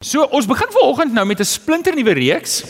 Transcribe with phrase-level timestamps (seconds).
[0.00, 2.64] So ons begin vanoggend nou met 'n splinternuwe reeks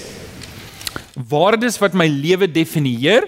[1.15, 3.23] waardes wat my lewe definieer.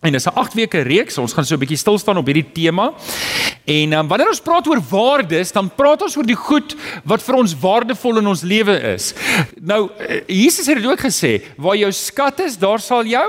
[0.00, 1.18] En dis 'n 8 weke reeks.
[1.18, 2.94] Ons gaan so 'n bietjie stil staan op hierdie tema.
[3.64, 7.34] En um, wanneer ons praat oor waardes, dan praat ons oor die goed wat vir
[7.34, 9.12] ons waardevol in ons lewe is.
[9.60, 13.28] Nou eh, Jesus het dit ook gesê, waar jou skat is, daar sal jou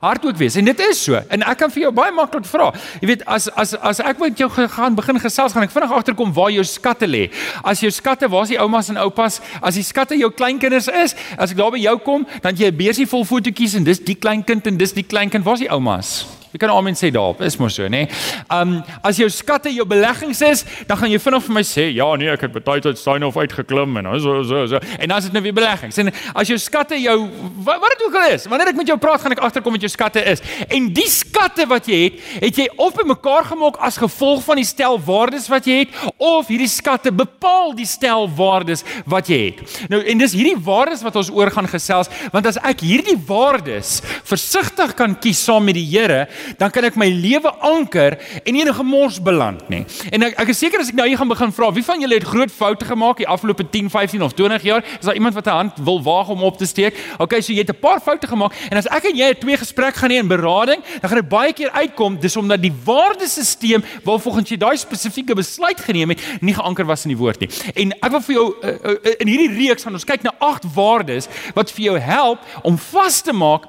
[0.00, 0.54] hart ook wees.
[0.54, 1.18] En dit is so.
[1.28, 2.70] En ek kan vir jou baie maklik vra.
[3.02, 6.32] Jy weet as as as ek met jou gaan begin gesels, gaan ek vinnig agterkom
[6.32, 7.26] waar jou skatte lê.
[7.60, 9.40] As jou skatte, waar is die oumas en oupas?
[9.60, 12.76] As die skatte jou kleinkinders is, as ek daar by jou kom, dan jy 'n
[12.80, 15.44] beursie vol fotootjies en dis die kleinkind en dis die kleinkind.
[15.44, 16.39] Waar is die oumas?
[16.50, 18.04] Jy kan almal sê daarop, is mos so, nê?
[18.04, 18.20] Nee?
[18.50, 22.08] Um as jou skatte jou beleggings is, dan gaan jy vinnig vir my sê, ja
[22.18, 24.80] nee, ek het baie tyd staan of uitgeklim en so so so.
[24.98, 26.00] En as dit nou weer beleggings.
[26.02, 27.16] En as jou skatte jou
[27.62, 29.86] wat, wat dit ook al is, wanneer ek met jou praat, gaan ek agterkom wat
[29.86, 30.42] jou skatte is.
[30.66, 34.66] En die skatte wat jy het, het jy of bymekaar gemaak as gevolg van die
[34.66, 39.62] stel waardes wat jy het of hierdie skatte bepaal die stel waardes wat jy het.
[39.92, 44.00] Nou en dis hierdie waardes wat ons oor gaan gesels, want as ek hierdie waardes
[44.26, 46.26] versigtig kan kies saam met die Here,
[46.58, 49.84] dan kan ek my lewe anker en nie in 'n gemors beland nie.
[50.10, 52.14] En ek ek is seker as ek nou hier gaan begin vra, wie van julle
[52.14, 54.84] het groot foute gemaak die afgelope 10, 15 of 20 jaar?
[55.00, 56.94] Is daar iemand wat 'n hand wil waag om op te steek?
[57.18, 59.56] Okay, so jy het 'n paar foute gemaak en as ek en jy 'n twee
[59.56, 63.82] gesprek gaan hê in berading, dan gaan dit baie keer uitkom dis omdat die waardesisteem
[64.04, 67.48] waarvolgens jy daai spesifieke besluit geneem het, nie geanker was in die woord nie.
[67.74, 70.64] En ek wil vir jou uh, uh, in hierdie reeks gaan ons kyk na agt
[70.74, 73.68] waardes wat vir jou help om vas te maak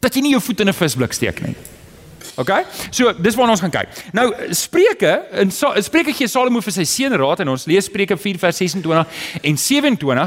[0.00, 1.56] dat jy nie jou voet in 'n visblik steek nie.
[2.36, 2.52] OK?
[2.92, 4.00] So, dis waarna ons gaan kyk.
[4.16, 8.40] Nou Spreuke in Spreuke gee Salomo vir sy seun raad en ons lees Spreuke 4
[8.42, 10.26] vers 26 en 27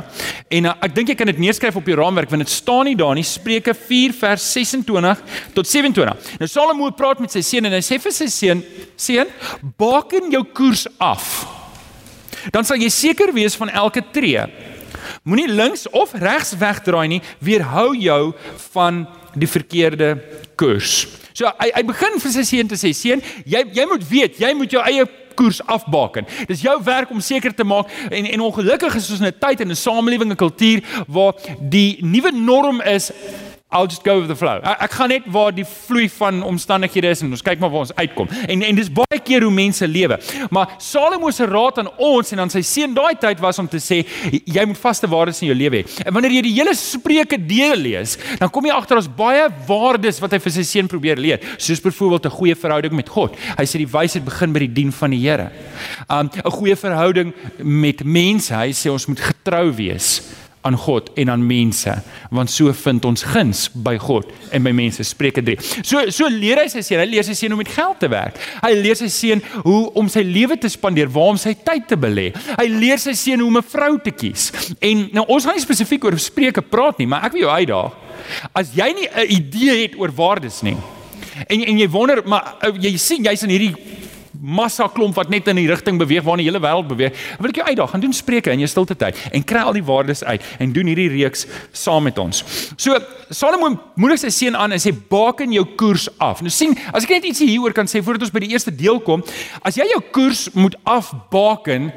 [0.58, 2.98] en uh, ek dink jy kan dit neerskryf op jou raamwerk want dit staan nie
[2.98, 5.22] daar nie Spreuke 4 vers 26
[5.54, 6.34] tot 27.
[6.42, 8.66] Nou Salomo praat met sy seun en hy sê vir sy seun:
[8.98, 9.30] "Seun,
[9.78, 11.46] baken jou koers af.
[12.50, 14.48] Dan sal jy seker wees van elke tree.
[15.24, 18.34] Moenie links of regs wegdraai nie, weerhou jou
[18.74, 19.06] van
[19.38, 20.16] die verkeerde
[20.58, 21.06] koers."
[21.40, 24.54] So hy hy begin vir sy seun te sê: "Seun, jy jy moet weet, jy
[24.60, 25.06] moet jou eie
[25.40, 26.28] koers afbaken.
[26.50, 29.62] Dis jou werk om seker te maak en en ongelukkig is ons in 'n tyd
[29.62, 33.12] en 'n samelewing en kultuur waar die nuwe norm is
[33.72, 34.58] I'll just go with the flow.
[34.66, 37.84] Ek, ek gaan net waar die vloei van omstandighede is en ons kyk maar waar
[37.86, 38.32] ons uitkom.
[38.50, 40.18] En en dis baie keer hoe mense lewe.
[40.50, 43.78] Maar Salomo se raad aan ons en aan sy seun daai tyd was om te
[43.78, 44.00] sê
[44.34, 46.00] jy moet vaste waardes in jou lewe hê.
[46.02, 50.18] En wanneer jy die hele Spreuke deel lees, dan kom jy agter ons baie waardes
[50.26, 53.38] wat hy vir sy seun probeer leer, soos byvoorbeeld 'n goeie verhouding met God.
[53.38, 55.52] Hy sê die wysheid begin by die dien van die Here.
[56.10, 58.50] Um 'n goeie verhouding met mense.
[58.50, 60.22] Hy sê ons moet getrou wees
[60.62, 61.94] aan God en aan mense
[62.36, 65.56] want so vind ons guns by God en by mense Spreuke 3.
[65.88, 68.38] So so leer hy sy seun, hy leer sy seun hoe met geld te werk.
[68.64, 71.98] Hy leer sy seun hoe om sy lewe te spandeer, waar om sy tyd te
[72.00, 72.30] belê.
[72.58, 74.52] Hy leer sy seun hoe om 'n vrou te kies.
[74.82, 77.92] En nou ons gaan nie spesifiek oor Spreuke praat nie, maar ek wil jou uitdaag.
[78.54, 80.78] As jy nie 'n idee het oor waardes nie
[81.48, 83.74] en en jy wonder maar jy sien jy's in hierdie
[84.40, 87.16] massa klomp wat net in die rigting beweeg waarna die hele wêreld beweeg.
[87.40, 89.84] Wil ek jou uitdaag, gaan doen spreuke in jou stilte tyd en kry al die
[89.86, 91.46] waardes uit en doen hierdie reeks
[91.76, 92.44] saam met ons.
[92.80, 92.98] So
[93.30, 96.40] Salomo moedig sy seun aan en sê baken jou koers af.
[96.42, 98.98] Nou sien, as ek net ietsie hieroor kan sê voordat ons by die eerste deel
[99.06, 99.22] kom,
[99.62, 101.92] as jy jou koers moet afbaken,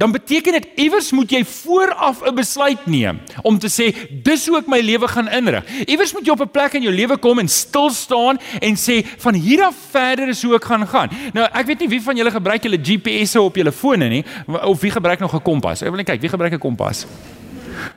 [0.00, 3.92] dan beteken dit iewers moet jy vooraf 'n besluit neem om te sê
[4.24, 5.64] dis hoe ek my lewe gaan inrig.
[5.86, 9.04] Iewers moet jy op 'n plek in jou lewe kom en stil staan en sê
[9.18, 11.10] van hier af verder is hoe ek gaan gaan.
[11.34, 14.24] Nou ek weet nie nie wie van julle gebruik julle GPS'e op julle fone nie
[14.46, 15.82] of wie gebruik nog 'n kompas.
[15.82, 17.06] Ek wil net kyk, wie gebruik 'n kompas?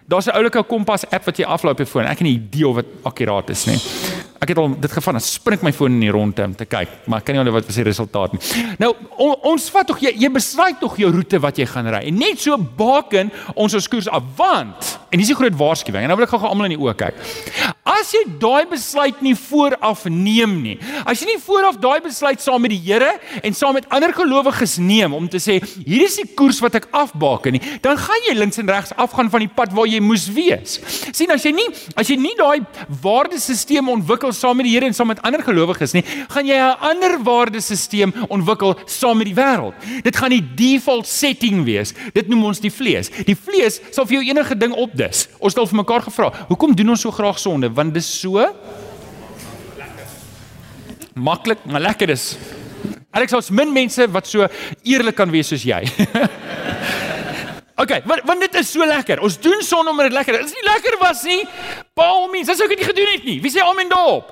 [0.08, 2.06] Daar's 'n oulike kompas app wat jy aflaai op jou foon.
[2.06, 3.80] Ek het nie idee of dit akkuraat is nie.
[4.42, 7.04] Ek het al dit gevang, dan spring my foon in die rondte om te kyk,
[7.06, 8.40] maar ek kan nie onthou wat was die resultaat nie.
[8.82, 8.90] Nou
[9.22, 12.00] on, ons vat tog jy, jy besluit tog jou roete wat jy gaan ry.
[12.10, 16.02] En net so baken ons ons koers af want en dis 'n groot waarskuwing.
[16.02, 17.16] En nou wil ek gou-gou almal in die oë kyk.
[17.86, 20.80] As jy daai besluit nie vooraf neem nie.
[21.06, 24.78] As jy nie vooraf daai besluit saam met die Here en saam met ander gelowiges
[24.78, 28.34] neem om te sê hier is die koers wat ek afbaken nie, dan gaan jy
[28.34, 30.80] links en regs afgaan van die pad waar jy moes wees.
[31.12, 32.66] sien as jy nie as jy nie daai
[33.02, 36.56] waardesisteem ontwikkel ontwikkel saam met die Here en saam met ander gelowiges nie, gaan jy
[36.56, 39.74] 'n ander waardesisteem ontwikkel saam met die wêreld.
[40.04, 41.94] Dit gaan die default setting wees.
[42.14, 43.10] Dit noem ons die vlees.
[43.26, 45.28] Die vlees sal vir jou enige ding opdis.
[45.40, 47.70] Ons al vir mekaar gevra, hoekom doen ons so graag sonde?
[47.70, 48.40] Want dit is so
[49.78, 50.08] lekker.
[51.14, 52.38] Maklik, maar lekker is.
[53.12, 54.48] Alex, ons min mense wat so
[54.84, 55.84] eerlik kan wees soos jy.
[57.82, 59.22] Okay, want want dit is so lekker.
[59.26, 60.40] Ons doen son omdat dit lekker is.
[60.40, 61.40] Dit is nie lekker was nie.
[61.98, 63.38] Paul mens, as ek dit nie gedoen het nie.
[63.42, 64.30] Wie sê amen daarop?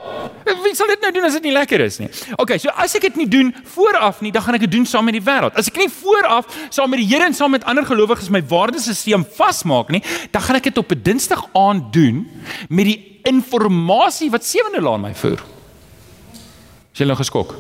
[0.64, 2.10] Wie sal dit nou doen as dit nie lekker is nie?
[2.38, 5.10] Okay, so as ek dit nie doen vooraf nie, dan gaan ek dit doen saam
[5.10, 5.58] met die wêreld.
[5.58, 9.26] As ek nie vooraf saam met die Here en saam met ander gelowiges my waardesisteem
[9.40, 12.28] vasmaak nie, dan gaan ek dit op 'n Dinsdag aand doen
[12.70, 15.42] met die inligting wat sewende laan my voer.
[16.94, 17.56] Is jy nou geskok?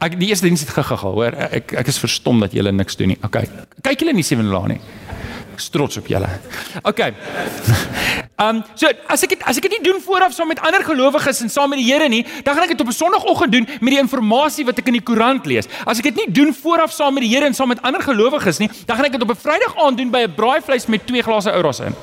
[0.00, 1.36] Ek die eerste diens het gegaga, hoor.
[1.50, 3.18] Ek ek is verstom dat julle niks doen nie.
[3.22, 3.48] Okay.
[3.82, 4.80] Kyk julle in die sewende laan nie
[5.68, 6.28] trots op julle.
[6.82, 6.98] OK.
[8.40, 10.80] Ehm um, so as ek het, as ek dit nie doen vooraf saam met ander
[10.80, 13.66] gelowiges en saam met die Here nie, dan gaan ek dit op 'n Sondagoggend doen
[13.80, 15.68] met die inligting wat ek in die koerant lees.
[15.84, 18.58] As ek dit nie doen vooraf saam met die Here en saam met ander gelowiges
[18.58, 21.22] nie, dan gaan ek dit op 'n Vrydag aand doen by 'n braaivleis met twee
[21.22, 21.94] glase ouros in.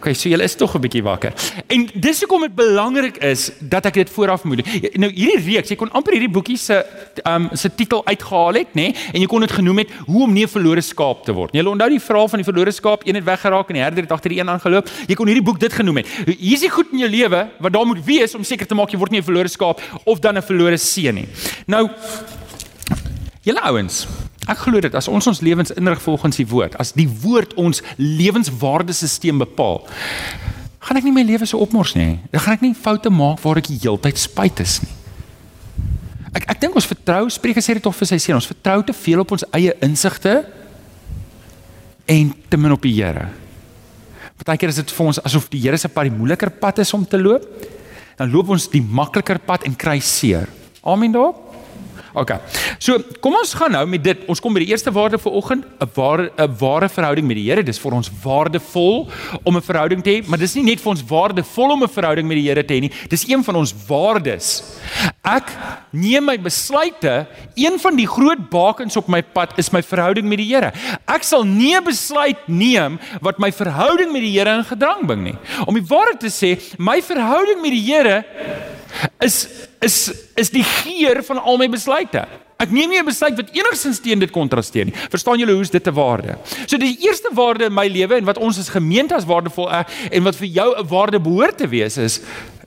[0.00, 1.32] Okay, so julle is tog 'n bietjie wakker.
[1.68, 4.64] En dis hoekom dit belangrik is dat ek dit vooraf moet.
[4.96, 6.78] Nou hierdie reeks, jy kon amper hierdie boekie se
[7.28, 8.88] um, se titel uitgehaal het, nê?
[8.88, 8.94] Nee?
[9.12, 11.52] En jy kon dit genoem het hoe om nie 'n verlore skaap te word.
[11.52, 14.12] Jy onthou die verhaal van die verlore skaap, een het weggeraak en die herder het
[14.12, 14.88] agter die een aangeloop.
[15.06, 16.06] Jy kon hierdie boek dit genoem het.
[16.38, 18.90] Hier is die goed in jou lewe wat daar moet wees om seker te maak
[18.90, 21.28] jy word nie 'n verlore skaap of dan 'n verlore seun nie.
[21.66, 21.90] Nou
[23.42, 24.06] julle ouens,
[24.50, 27.84] Ek glo dit as ons ons lewens inrig volgens die woord, as die woord ons
[28.00, 29.84] lewenswaardesisteem bepaal,
[30.80, 32.18] gaan ek nie my lewe so opmors nie.
[32.32, 34.96] Dan gaan ek nie foute maak waar ek die heeltyd spyt is nie.
[36.34, 38.94] Ek ek dink ons vertrou, Spreuke sê dit tog vir sy seun, ons vertrou te
[38.96, 40.40] veel op ons eie insigte
[42.10, 43.28] en te min op die Here.
[44.40, 47.04] Partykeer is dit vir ons asof die Here se pad die moeiliker pad is om
[47.06, 47.44] te loop.
[48.18, 50.48] Dan loop ons die makliker pad en kry seer.
[50.82, 51.49] Amen daarop.
[52.12, 52.32] OK.
[52.82, 54.22] So, kom ons gaan nou met dit.
[54.30, 57.48] Ons kom by die eerste waarde vir oggend, 'n ware 'n ware verhouding met die
[57.50, 57.62] Here.
[57.62, 59.08] Dis vir ons waardevol
[59.44, 62.26] om 'n verhouding te hê, maar dis nie net vir ons waardevol om 'n verhouding
[62.26, 62.92] met die Here te hê nie.
[63.08, 64.62] Dis een van ons waardes.
[65.22, 65.52] Ek
[65.92, 67.26] neem my besluite.
[67.54, 70.72] Een van die groot bakens op my pad is my verhouding met die Here.
[71.06, 75.22] Ek sal nie 'n besluit neem wat my verhouding met die Here in gedrang bring
[75.22, 75.38] nie.
[75.66, 78.24] Om die waarheid te sê, my verhouding met die Here
[79.20, 79.48] is
[79.80, 82.26] is is die geur van al my besluite.
[82.60, 84.94] Ek neem nie 'n besluit wat enigsins teen dit kontrasteer nie.
[85.08, 86.36] Verstaan julle hoe is dit 'n waarde?
[86.66, 89.86] So die eerste waarde in my lewe en wat ons as gemeente as waardevol erg
[90.10, 92.20] en wat vir jou 'n waarde behoort te wees is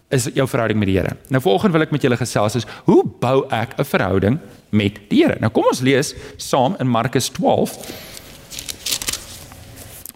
[0.10, 1.16] is jou verhouding met die Here.
[1.30, 4.40] Nou volgende wil ek met julle gesels is hoe bou ek 'n verhouding
[4.70, 5.38] met die Here?
[5.40, 7.78] Nou kom ons lees saam in Markus 12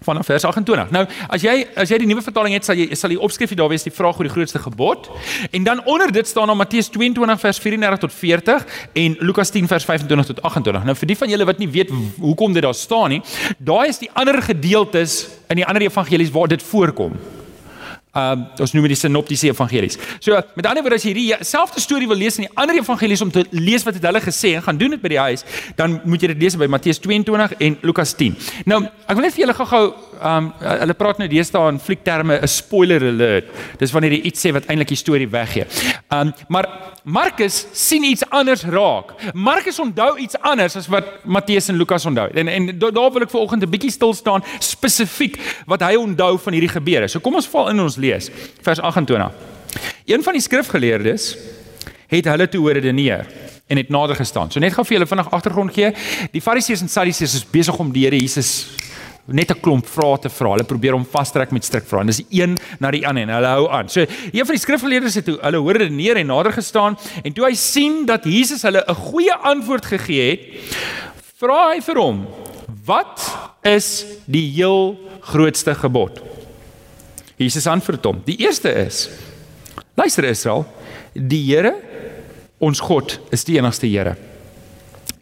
[0.07, 0.92] vanaf vers 28.
[0.95, 3.71] Nou, as jy as jy die nuwe vertaling het, sal jy sal die opskrif daar
[3.71, 5.09] wees die vraag oor die grootste gebod.
[5.51, 8.68] En dan onder dit staan dan Matteus 22 vers 34 tot 40
[9.04, 10.83] en Lukas 10 vers 25 tot 28.
[10.88, 13.21] Nou vir die van julle wat nie weet hoekom dit daar staan nie,
[13.57, 17.18] daai is die ander gedeeltes in die ander evangelies waar dit voorkom.
[18.17, 19.97] Ehm uh, ons noem dit die sinoptiese evangelies.
[20.23, 23.21] So met ander woorde as jy hierdie selfde storie wil lees in die ander evangelies
[23.21, 25.45] om te lees wat het hulle gesê en gaan doen dit by die huis,
[25.77, 28.37] dan moet jy dit lees by Matteus 22 en Lukas 10.
[28.65, 29.83] Nou, ek wil net vir julle gou-gou
[30.17, 33.53] ehm um, hulle praat nou deesdae in fliekterme 'n spoiler alert.
[33.77, 35.67] Dis wanneer jy iets sê wat eintlik die storie weggee.
[36.09, 36.65] Ehm um, maar
[37.07, 39.13] Markus sien iets anders raak.
[39.33, 42.27] Markus onthou iets anders as wat Matteus en Lukas onthou.
[42.33, 46.54] En en daar wil ek vanoggend 'n bietjie stil staan spesifiek wat hy onthou van
[46.54, 47.07] hierdie gebeure.
[47.07, 48.30] So kom ons val in ons lees.
[48.62, 49.31] Vers 28.
[50.06, 51.38] Een van die skrifgeleerdes
[52.07, 53.25] het hulle toe redeneer
[53.68, 54.51] en het nader gestaan.
[54.51, 55.94] So net gou vir julle vinnig agtergrond gee.
[56.31, 58.68] Die Fariseërs en Sadduseërs is besig om die Here Jesus
[59.27, 60.51] net 'n klomp vrae te vra.
[60.56, 62.06] Hulle probeer hom vastrek met strikvrae.
[62.06, 63.89] Dis een na die ander en hulle hou aan.
[63.89, 67.33] So een van die skrifgeleerdes het toe hulle hoor dit neer en nader gestaan en
[67.33, 70.39] toe hy sien dat Jesus hulle 'n goeie antwoord gegee het,
[71.38, 72.27] vra hy vir hom:
[72.85, 76.21] "Wat is die heel grootste gebod?"
[77.37, 79.09] Jesus antwoord hom: "Die eerste is:
[79.95, 80.66] Luister Israel,
[81.13, 81.75] die Here,
[82.59, 84.16] ons God, is die enigste Here."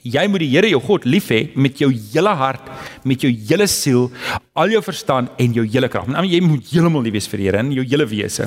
[0.06, 2.68] Jy moet die Here jou God lief hê met jou hele hart,
[3.10, 4.12] met jou hele siel,
[4.54, 6.06] al jou verstand en jou hele krag.
[6.14, 8.46] Nou jy moet heeltemal lief wees vir die Here in jou hele wese.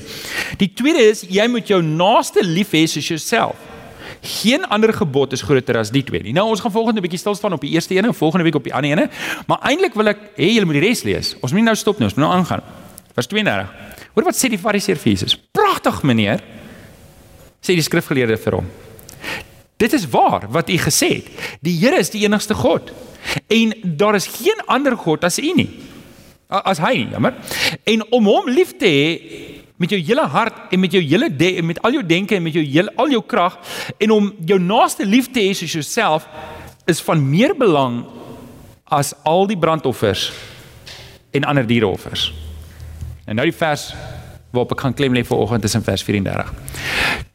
[0.61, 3.59] Die tweede is jy moet jou naaste lief hê soos jouself.
[4.23, 6.35] Geen ander gebod is groter as die twee nie.
[6.35, 8.67] Nou ons gaan volgende bietjie stil staan op die eerste een en volgende week op
[8.67, 9.11] die ander een,
[9.51, 11.35] maar eintlik wil ek hê julle moet die res lees.
[11.43, 12.63] Ons moet nie nou stop nie, ons moet nou aangaan.
[13.19, 13.97] Vers 32.
[14.15, 15.35] Hoor wat sê die Fariseer vir Jesus?
[15.35, 16.43] Pragtig meneer.
[17.59, 18.77] Sê die skrifgeleerde vir hom.
[19.79, 21.27] Dit is waar wat u gesê het.
[21.63, 22.91] Die Here is die enigste God.
[23.47, 25.71] En daar is geen ander God as u nie.
[26.49, 27.37] As hy nie, jammer.
[27.85, 29.09] En om hom lief te hê
[29.79, 32.55] met jou hele hart en met jou hele en met al jou denke en met
[32.57, 33.59] jou hele al jou krag
[33.99, 36.27] en om jou naaste lief te hê soos jouself
[36.91, 38.01] is van meer belang
[38.85, 40.33] as al die brandoffers
[41.31, 42.33] en ander diereoffers.
[43.29, 43.93] En nou die vers
[44.51, 46.53] waarop ek gaan klem lê vir oggend is in vers 34.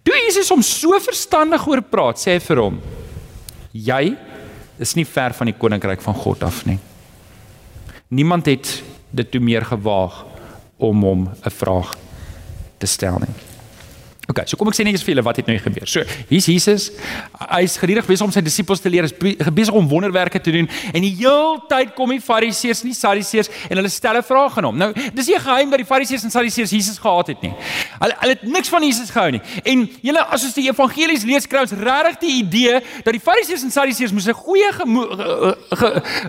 [0.03, 2.81] Toe Jesus hom so verstandig oor praat, sê hy vir hom:
[3.71, 4.17] "Jy
[4.79, 6.79] is nie ver van die koninkryk van God af nie."
[8.13, 10.25] niemand het dit toe meer gewaag
[10.77, 11.95] om hom 'n vraag
[12.77, 13.52] te stel nie.
[14.33, 15.85] OK, so kom ek sê net eens vir julle wat het nou gebeur.
[15.89, 16.89] So, hier's Jesus.
[17.53, 21.05] Hy's gedurig besig om sy disippels te leer, hy's besig om wonderwerke te doen en
[21.05, 24.77] die heeltyd kom die Fariseërs en die Sadduseërs en hulle stel 'n vraag aan hom.
[24.77, 27.53] Nou, dis nie geheim dat die Fariseërs en Sadduseërs Jesus gehaat het nie.
[27.99, 29.41] Hulle hulle het niks van Jesus gehou nie.
[29.63, 33.63] En julle as ons die evangelies lees, kry ons regtig die idee dat die Fariseërs
[33.63, 34.69] en Sadduseërs moes 'n goeie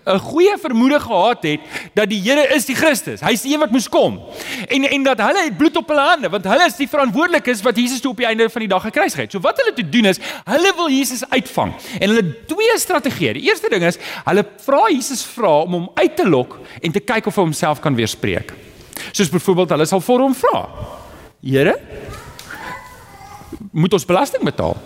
[0.05, 1.61] 'n goeie vermoede gehad het
[1.95, 3.21] dat die Here is die Christus.
[3.21, 4.21] Hy's die een wat moes kom.
[4.69, 7.77] En en dat hulle het bloed op hulle hande, want hulle is die verantwoordelikes wat
[7.77, 9.33] Jesus toe op die einde van die dag gekruisig het.
[9.35, 11.75] So wat hulle te doen is, hulle wil Jesus uitvang.
[12.01, 13.35] En hulle twee strategieë.
[13.39, 17.03] Die eerste ding is, hulle vra Jesus vra om hom uit te lok en te
[17.03, 18.53] kyk of hy homself kan weerspreek.
[19.13, 20.65] Soos byvoorbeeld hulle sal vir hom vra:
[21.43, 21.75] "Here,
[23.73, 24.77] moet ons belasting betaal?"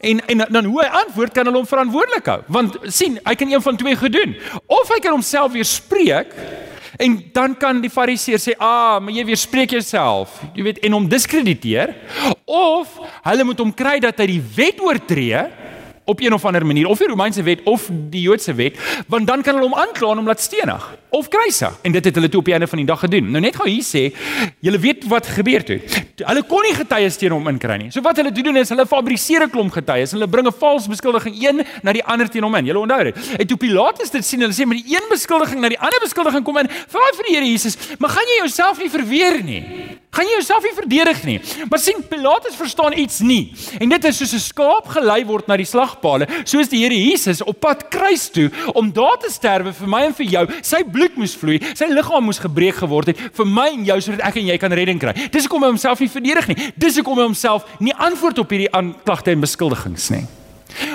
[0.00, 2.40] En en dan hoe hy antwoord kan hulle hom verantwoordelik hou.
[2.46, 4.36] Want sien, hy kan een van twee gedoen.
[4.66, 6.34] Of hy kan homself weerspreek
[6.96, 11.08] En dan kan die fariseer sê, "Ah, maar jy weerspreek jouself." Jy weet, en hom
[11.08, 11.94] diskrediteer
[12.44, 15.46] of hulle moet hom kry dat hy die wet oortree
[16.06, 19.42] op een of ander manier of die Romeinse wet of die Joodse wet, want dan
[19.42, 21.78] kan hulle hom aankla en hom laat stenig of kruisig.
[21.82, 23.30] En dit het hulle toe op die einde van die dag gedoen.
[23.30, 24.14] Nou net gou hier sê,
[24.60, 25.80] julle weet wat gebeur toe.
[26.24, 27.90] Hulle kon nie getuies teen hom inkry nie.
[27.92, 30.12] So wat hulle doen is hulle fabriseer 'n klomp getuies.
[30.12, 32.64] Hulle bring 'n vals beskuldiging een na die ander teen hom in.
[32.64, 33.16] Julle onthou dit.
[33.38, 36.44] En toe Pilatus dit sien, hulle sê met die een beskuldiging na die ander beskuldiging
[36.44, 39.64] kom in, vra vir die Here Jesus, "Maar gaan jy jouself nie verweer nie?"
[40.16, 41.40] Gaan jy jouself nie verdedig nie?
[41.68, 43.52] Maar sien Pilatus verstaan iets nie.
[43.78, 47.42] En dit is soos 'n skaap gelei word na die slagpale, soos die Here Jesus
[47.42, 50.46] op pad kruis toe om daar te sterwe vir my en vir jou.
[50.62, 54.20] Sy bloed moes vloei, sy liggaam moes gebreek geword het vir my en jou sodat
[54.26, 55.12] ek en jy kan redding kry.
[55.30, 56.72] Dis hoekom hy homself nie verdedig nie.
[56.76, 60.24] Dis hoekom hy homself nie antwoord op hierdie aanklagte en beskuldigings nie.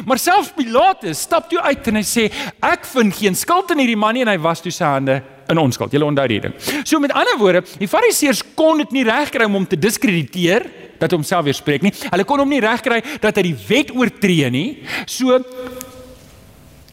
[0.06, 2.28] Maar selfs Pilatus stap toe uit en hy sê
[2.62, 5.60] ek vind geen skuld in hierdie man nie en hy was toe sy hande in
[5.60, 5.94] onskuld.
[5.94, 6.70] Julle onthou dit.
[6.84, 10.68] So met ander woorde, die Fariseërs kon dit nie regkry om hom te diskrediteer
[11.02, 11.94] dat homself weerspreek nie.
[12.12, 14.68] Hulle kon hom nie regkry dat hy die wet oortree nie.
[15.10, 15.42] So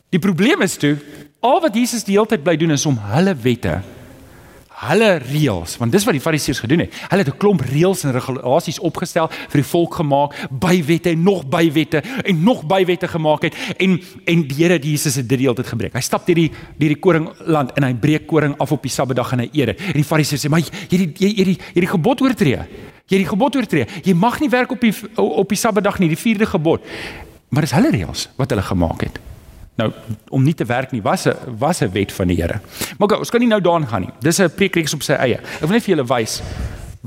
[0.08, 0.96] die probleem is toe
[1.44, 3.78] al wat Jesus die hele tyd bly doen is om hulle wette
[4.78, 6.94] hulle reëls want dis wat die fariseërs gedoen het.
[7.10, 11.46] Hulle het 'n klomp reëls en regulasies opgestel vir die volk gemaak, bywette en nog
[11.46, 15.56] bywette en nog bywette gemaak het en en die Here Jesus het dit die hele
[15.56, 15.94] tyd gebreek.
[15.94, 19.32] Hy stap deur die deur die koringland en hy breek koring af op die Sabbatdag
[19.32, 19.80] en hy eet dit.
[19.80, 22.58] En die fariseërs sê, "Maar jy die jy die jy die gebod oortree.
[23.06, 23.86] Jy die gebod oortree.
[24.04, 26.80] Jy mag nie werk op die op die Sabbatdag nie, die vierde gebod."
[27.48, 29.27] Maar dis hulle reëls wat hulle gemaak het.
[29.78, 29.92] Nou
[30.34, 32.60] om nie te werk nie was 'n was 'n wet van die Here.
[32.98, 34.10] Maar okay, ons kan nie nou daaraan gaan nie.
[34.20, 35.38] Dis 'n preekreeks op sy eie.
[35.38, 36.42] Ek wil net vir julle wys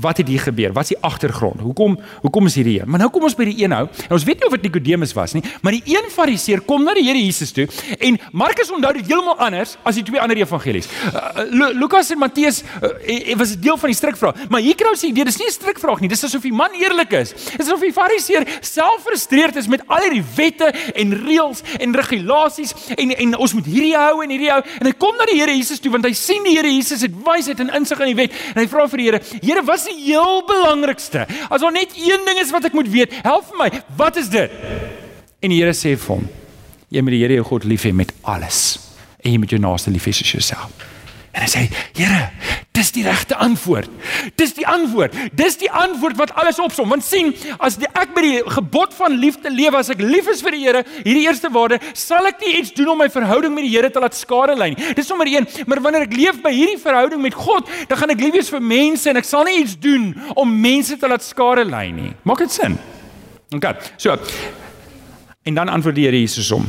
[0.02, 0.72] wat het hier gebeur?
[0.74, 1.60] Wat is die agtergrond?
[1.60, 2.90] Hoekom hoekom is hierdie een?
[2.90, 3.84] Maar nou kom ons by die een nou.
[4.08, 6.94] En ons weet nie of dit Nikodemus was nie, maar die een Fariseer kom na
[6.98, 7.66] die Here Jesus toe
[7.98, 10.88] en Markus onthou dit heeltemal anders as die twee ander evangelies.
[11.12, 15.02] Uh, Lukas en Matteus uh, was 'n deel van die strikvraag, maar hier kry ons
[15.02, 17.34] idee dis nie 'n strikvraag nie, dis asof die man eerlik is.
[17.56, 22.74] Dis asof die Fariseer self frustreerd is met al hierdie wette en reëls en regulasies
[22.96, 25.54] en en ons moet hierdie hou en hierdie hou en hy kom na die Here
[25.54, 28.36] Jesus toe want hy sien die Here Jesus het wysheid en insig in die wet
[28.54, 31.26] en hy vra vir die Here, Here, wat is die heel belangrikste.
[31.48, 33.68] As daar net een ding is wat ek moet weet, help vir my.
[33.96, 34.50] Wat is dit?
[35.42, 36.24] En die Here sê vir hom:
[36.92, 38.78] Jy moet die Here jou God lief hê met alles
[39.22, 40.91] en jy moet jou naaste lief hê soos jouself.
[41.32, 42.30] En hy sê: "Here,
[42.72, 43.90] dis die regte antwoord.
[44.40, 45.14] Dis die antwoord.
[45.36, 46.88] Dis die antwoord wat alles opsom.
[46.92, 50.42] Want sien, as die, ek by die gebod van liefde lewe, as ek lief is
[50.44, 53.66] vir die Here, hierdie eerste waarde, sal ek nie iets doen om my verhouding met
[53.66, 54.92] die Here te laat skade lei nie.
[54.96, 58.24] Dis sommer een, maar wanneer ek leef by hierdie verhouding met God, dan gaan ek
[58.24, 61.68] lief wees vir mense en ek sal nie iets doen om mense te laat skade
[61.68, 62.12] lei nie.
[62.28, 62.78] Maak dit sin?
[63.52, 63.68] OK.
[64.00, 64.16] So.
[65.44, 66.68] En dan antwoord die Here Jesus hom.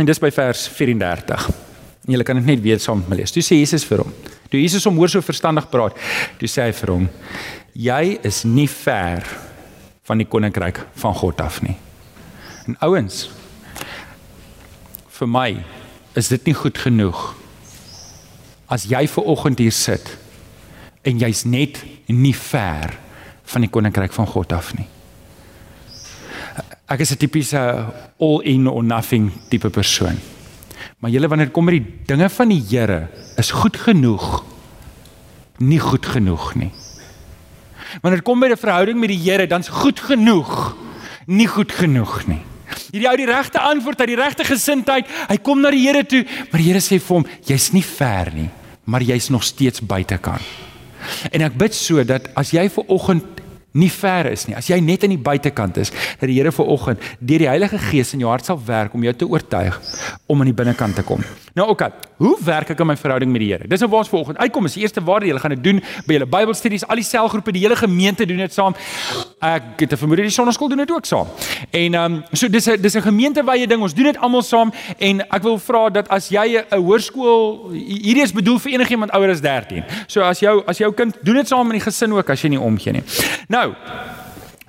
[0.00, 1.69] En dis by vers 34.
[2.10, 3.30] En julle kan dit net weer saam met my lees.
[3.30, 4.08] Toe sê Jesus vir hom.
[4.50, 5.94] Toe Jesus hom hoor so verstandig praat,
[6.40, 7.04] toe sê hy vir hom:
[7.78, 9.22] "Jy is nie ver
[10.02, 11.76] van die koninkryk van God af nie."
[12.66, 13.28] En ouens,
[15.20, 15.64] vir my
[16.18, 17.36] is dit nie goed genoeg
[18.66, 20.16] as jy ver oggend hier sit
[21.06, 22.98] en jy's net nie ver
[23.44, 24.88] van die koninkryk van God af nie.
[26.90, 27.86] Ek is 'n tipiese
[28.18, 30.18] all in or nothing tipe persoon.
[30.98, 34.42] Maar julle wanneer kom by die dinge van die Here is goed genoeg
[35.60, 36.70] nie goed genoeg nie.
[38.00, 40.72] Wanneer kom by die verhouding met die Here dan's goed genoeg
[41.30, 42.40] nie goed genoeg nie.
[42.90, 46.24] Hierdie ou die regte antwoord uit die regte gesindheid, hy kom na die Here toe,
[46.50, 48.48] maar die Here sê vir hom, jy's nie ver nie,
[48.90, 50.46] maar jy's nog steeds buitekant.
[51.30, 53.39] En ek bid so dat as jy ver oggend
[53.72, 54.56] nie ver is nie.
[54.58, 58.14] As jy net aan die buitekant is, dat die Here vanoggend deur die Heilige Gees
[58.14, 59.80] in jou hart sal werk om jou te oortuig
[60.26, 61.22] om aan die binnekant te kom.
[61.54, 62.08] Nou oké, okay.
[62.16, 63.68] hoe werk ek aan my verhouding met die Here?
[63.68, 64.68] Dis nou waar ons vanoggend uitkom.
[64.70, 67.64] Is die eerste waar jy gaan dit doen by julle Bybelstudies, al die selgroepe, die
[67.64, 68.76] hele gemeente doen dit saam.
[69.40, 71.26] Ek het 'n vermoede die sonnaskool doen dit ook saam.
[71.70, 73.82] En ehm um, so dis 'n dis 'n gemeentewye ding.
[73.82, 78.22] Ons doen dit almal saam en ek wil vra dat as jy 'n hoërskool hierdie
[78.22, 79.84] is bedoel vir enigiemand ouer as 13.
[80.06, 82.48] So as jou as jou kind doen dit saam in die gesin ook as jy
[82.48, 83.02] nie omgee nie.
[83.48, 83.59] Nou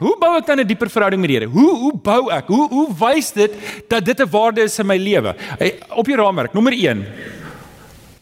[0.01, 1.49] Hoe bou ek dan 'n dieper verhouding met die Here?
[1.49, 2.47] Hoe hoe bou ek?
[2.47, 3.51] Hoe hoe wys dit
[3.87, 5.35] dat dit 'n waarde is in my lewe?
[5.89, 7.05] Op jou raamwerk, nommer 1.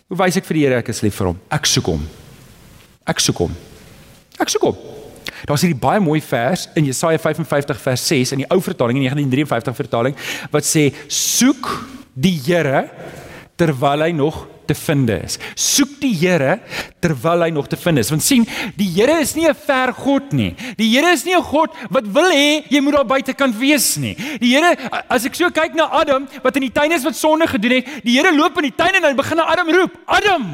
[0.08, 1.40] Hoe wys ek vir die Here ek is lief vir hom?
[1.50, 2.08] Ek soek hom.
[3.06, 3.56] Ek soek hom.
[4.40, 4.78] Ek soek hom.
[5.46, 9.04] Daar's hierdie baie mooi vers in Jesaja 55 vers 6 in die ou vertaling in
[9.08, 10.16] 1953 vertaling
[10.52, 12.90] wat sê soek die Here
[13.56, 15.38] terwyl hy nog te vind is.
[15.58, 16.60] Soek die Here
[17.04, 18.12] terwyl hy nog te vind is.
[18.14, 18.46] Want sien,
[18.78, 20.56] die Here is nie 'n ver God nie.
[20.78, 23.98] Die Here is nie 'n God wat wil hê jy moet daar buite kan wees
[23.98, 24.16] nie.
[24.40, 24.76] Die Here,
[25.10, 28.04] as ek so kyk na Adam wat in die tuin is wat sonde gedoen het,
[28.04, 29.98] die Here loop in die tuin en hy begin Adam roep.
[30.06, 30.46] Adam,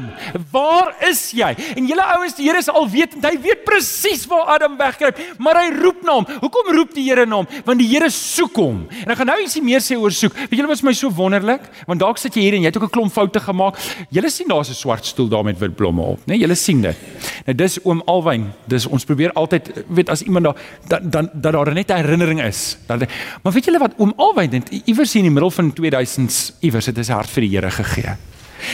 [0.52, 1.54] waar is jy?
[1.76, 3.24] En julle ouens, die Here is alwetend.
[3.24, 6.26] Hy weet presies waar Adam wegkruip, maar hy roep na hom.
[6.40, 7.48] Hoekom roep die Here na hom?
[7.64, 8.86] Want die Here soek hom.
[9.04, 10.34] En ek gaan nou ietsie meer sê oor soek.
[10.46, 11.62] Weet julle wat vir my so wonderlik?
[11.86, 13.76] Want dalk sit jy hier en jy het ook 'n klomp foute gemaak.
[14.08, 16.22] Julle sien daar's 'n swart stoel daar met wit blomme op, né?
[16.26, 16.96] Nee, julle sien dit.
[17.44, 18.52] Nou dis oom Alwyn.
[18.66, 22.42] Dis ons probeer altyd weet as iemand daar dan dan dat daar net 'n herinnering
[22.42, 22.78] is.
[22.86, 22.98] Dat
[23.42, 26.96] Maar weet julle wat oom Alwyn het iewers in die middel van 2000s iewers het
[26.96, 28.16] hy sy hart vir die Here gegee.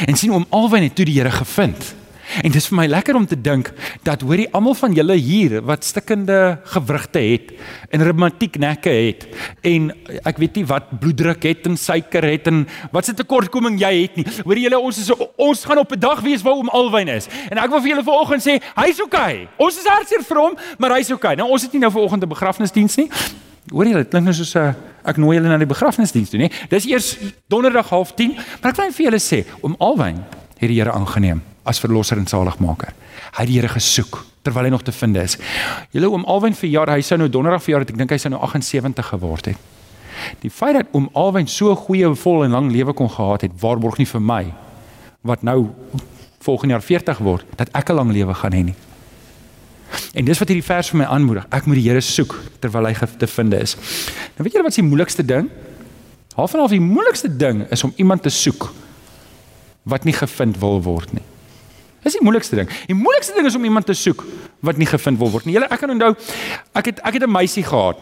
[0.07, 1.95] En sien oom Alwyn het toe die Here gevind.
[2.41, 3.69] En dit is vir my lekker om te dink
[4.07, 6.39] dat hoorie almal van julle hier wat stikkende
[6.73, 7.53] gewrigte het
[7.93, 9.27] en reumatiek nekke het
[9.69, 9.91] en
[10.25, 14.17] ek weet nie wat bloeddruk het en suiker het en wat se tekortkoming jy het
[14.17, 14.27] nie.
[14.47, 17.29] Hoorie julle ons is ons gaan op 'n dag wees waar oom Alwyn is.
[17.51, 19.49] En ek wil vir julle vanoggend sê hy's okay.
[19.59, 21.35] Ons is hartseer vir hom, maar hy's okay.
[21.35, 23.11] Nou ons het nie nou vanoggend 'n begrafnisdiens nie.
[23.71, 24.75] Hoor jy dit klink nou soos 'n
[25.05, 26.51] ek nooi julle na die begrafnisdiens toe, nê?
[26.69, 30.25] Dis eers donderdag 0.30, maar ek wil vir julle sê, oom Alwyn
[30.59, 32.93] het die Here aangeneem as verlosser en saligmaker.
[33.37, 35.37] Hy het die Here gesoek terwyl hy nog te vind is.
[35.95, 38.19] Julle oom Alwyn vir jaar, hy sou nou donderdag vir jaar het ek dink hy
[38.19, 39.69] sou nou 78 geword het.
[40.43, 43.53] Die feit dat oom Alwyn so 'n goeie vol en lang lewe kon gehad het,
[43.61, 44.53] waarborg nie vir my
[45.23, 45.71] wat nou
[46.43, 48.75] volgende jaar 40 word dat ek 'n lang lewe gaan hê nie.
[50.15, 51.47] En dis wat hierdie vers vir my aanmoedig.
[51.51, 53.77] Ek moet die Here soek terwyl hy te vind is.
[54.37, 55.51] Nou weet julle wat is die moeilikste ding?
[56.35, 58.73] Half en half die moeilikste ding is om iemand te soek
[59.83, 61.23] wat nie gevind wil word nie.
[62.03, 62.71] Dis die moeilikste ding.
[62.87, 64.25] Die moeilikste ding is om iemand te soek
[64.67, 65.55] wat nie gevind wil word nie.
[65.55, 66.13] Julle ek kan onthou
[66.79, 67.99] ek het ek het 'n meisie gehad.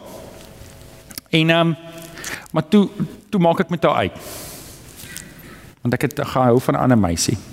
[1.29, 1.75] En ehm um,
[2.51, 2.89] maar toe
[3.29, 4.17] toe maak ek met haar uit.
[5.81, 7.37] Want ek het gehou van 'n ander meisie.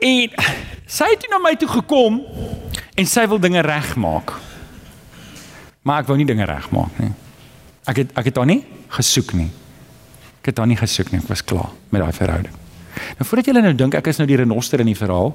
[0.00, 0.30] En
[0.86, 2.22] sy het toe na my toe gekom
[2.94, 4.32] en sy wil dinge regmaak.
[5.82, 7.12] Maar ek wou nie dinge regmaak nie.
[7.84, 9.50] Ek het ek het haar nie gesoek nie.
[10.40, 11.20] Ek het haar nie gesoek nie.
[11.20, 12.54] Ek was klaar met daai verhouding.
[13.18, 15.34] Nou voordat julle nou dink ek is nou die renoster in die verhaal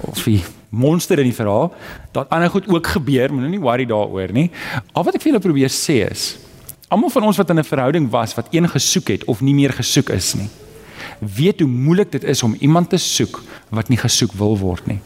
[0.00, 1.72] of die monster in die verhaal,
[2.14, 4.48] dat ander goed ook gebeur, moet nou worry daaroor nie.
[4.94, 6.38] Al wat ek vir julle probeer sê is,
[6.88, 9.72] almal van ons wat in 'n verhouding was wat een gesoek het of nie meer
[9.72, 10.48] gesoek is nie,
[11.18, 15.00] weet hoe moeilik dit is om iemand te soek wat nie gesoek wil word nie.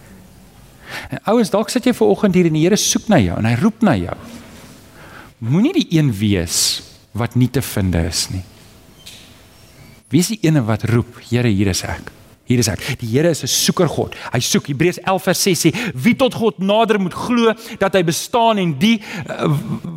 [1.11, 3.45] En ouens, dalk sit jy ver oggend hier en die Here soek na jou en
[3.45, 4.17] hy roep na jou.
[5.39, 8.45] Moenie die een wees wat nie te vind is nie.
[10.15, 12.13] Wie is die ene wat roep, Here, hier is ek?
[12.45, 12.83] Hier is ek.
[13.01, 14.15] Die Here is 'n soeker God.
[14.33, 14.67] Hy soek.
[14.69, 18.75] Hebreërs 11 vers 6 sê: "Wie tot God nader moet glo dat hy bestaan en
[18.79, 19.49] die uh,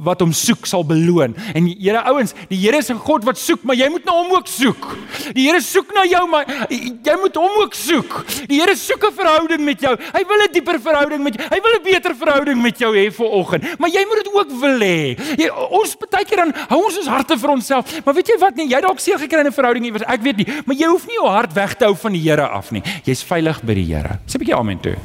[0.04, 3.64] wat hom soek sal beloon." En Here ouens, die Here is 'n God wat soek,
[3.64, 4.96] maar jy moet na hom ook soek.
[5.34, 8.26] Die Here soek na jou, maar jy moet hom ook soek.
[8.48, 9.98] Die Here soek 'n verhouding met jou.
[9.98, 11.48] Hy wil 'n dieper verhouding met jou.
[11.52, 13.78] Hy wil 'n beter verhouding met jou hê vir oggend.
[13.78, 15.18] Maar jy moet dit ook wil hê.
[15.36, 18.06] Jy ons baie keer dan hou ons ons harte vir onsself.
[18.06, 18.70] Maar weet jy wat nie?
[18.70, 20.08] Jy dalk seer gekry in 'n verhouding iewers.
[20.08, 22.37] Ek weet nie, maar jy hoef nie jou hart weg te hou van die Here
[22.38, 22.84] Here af nie.
[23.06, 24.20] Jy's veilig by die Here.
[24.28, 24.96] Sê 'n bietjie amen toe.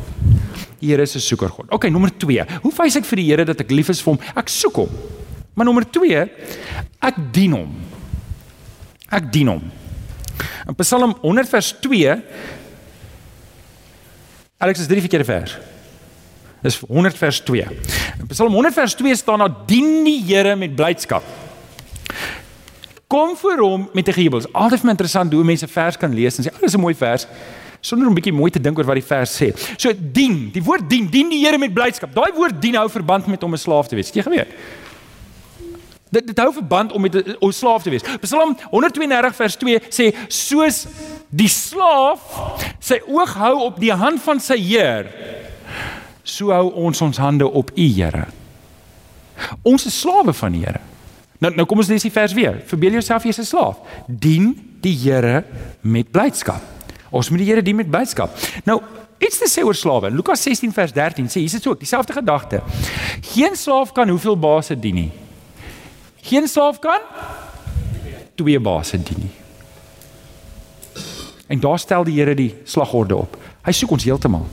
[0.81, 1.67] Die Here is 'n soeker God.
[1.71, 2.45] OK, nommer 2.
[2.63, 4.21] Hoe wys ek vir die Here dat ek lief is vir hom?
[4.37, 4.91] Ek soek hom.
[5.55, 6.31] Maar nommer 2,
[7.01, 7.75] ek dien hom.
[9.11, 9.71] Ek dien hom.
[10.69, 12.23] In Psalm 100 vers 2
[14.59, 15.59] Alex is dit die verkeerde vers.
[16.63, 17.67] Dis 100 vers 2.
[18.21, 21.25] In Psalm 100 vers 2 staan daar dien die Here met blydskap
[23.13, 24.41] kom voor hom met 'n gejubel.
[24.53, 26.95] Altyd vir my interessant hoe mense vers kan lees en sê, "Ag, dis 'n mooi
[26.95, 27.27] vers."
[27.81, 29.53] Sonder om bietjie mooi te dink oor wat die vers sê.
[29.77, 32.15] So dien, die woord dien, dien die Here met blydskap.
[32.15, 34.07] Daai woord dien hou verband met om 'n slaaf te wees.
[34.07, 34.49] Het jy geweet?
[36.11, 38.03] Dit dit hou verband om met 'n slaaf te wees.
[38.21, 40.87] Psalm 132 vers 2 sê soos
[41.29, 42.21] die slaaf
[42.79, 45.07] sy oog hou op die hand van sy Heer,
[46.23, 48.27] so hou ons ons hande op U, Here.
[49.63, 50.92] Ons is slawe van die Here.
[51.43, 52.61] Nou nou kom ons lees die vers weer.
[52.71, 53.79] Verbeel jouself jy's 'n slaaf.
[54.07, 55.45] Dien die Here
[55.81, 56.63] met blydskap.
[57.11, 58.31] Ons moet die Here dien met blydskap.
[58.65, 58.81] Nou
[59.23, 60.11] Iets te sê oor slawe.
[60.11, 62.63] Lukas 16 vers 13 sê hier is dit ook dieselfde gedagte.
[63.21, 65.13] Geen slaaf kan hoeveel baase dien nie.
[66.23, 66.99] Geen slaaf kan
[68.35, 69.31] twee baase dien nie.
[71.47, 73.39] En daar stel die Here die slagorde op.
[73.63, 74.47] Hy soek ons heeltemal.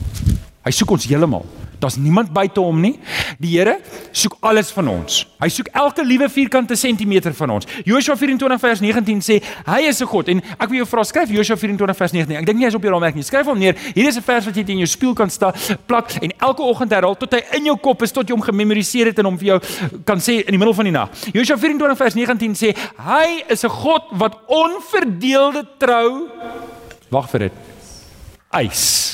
[0.62, 1.46] Hy soek ons heeltemal.
[1.80, 2.98] Daar's niemand buite hom nie.
[3.40, 3.78] Die Here
[4.12, 5.24] soek alles van ons.
[5.40, 7.66] Hy soek elke liewe vierkante sentimeter van ons.
[7.88, 11.30] Joshua 24 vers 19 sê hy is 'n God en ek wil jou vra skryf
[11.30, 12.36] Joshua 24 vers 19.
[12.36, 13.22] Ek dink nie hy's op jou raamwerk nie.
[13.22, 13.74] Skryf hom neer.
[13.94, 15.52] Hier is 'n vers wat jy in jou spieël kan sta
[15.86, 19.06] plak en elke oggend herhaal tot hy in jou kop is tot jy hom gememoriseer
[19.06, 19.60] het en hom vir jou
[20.04, 21.08] kan sê in die middel van die nag.
[21.32, 26.28] Joshua 24 vers 19 sê hy is 'n God wat onverdeelde trou
[27.10, 27.52] Wag vir dit.
[28.54, 29.09] Eis.